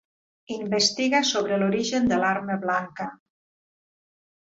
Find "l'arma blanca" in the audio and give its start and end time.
2.25-3.11